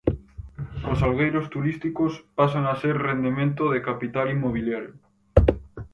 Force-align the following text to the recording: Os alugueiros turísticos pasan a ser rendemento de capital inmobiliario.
Os 0.91 0.99
alugueiros 1.05 1.47
turísticos 1.53 2.13
pasan 2.39 2.63
a 2.67 2.75
ser 2.81 2.95
rendemento 3.09 3.63
de 3.73 3.79
capital 3.89 4.27
inmobiliario. 4.37 4.93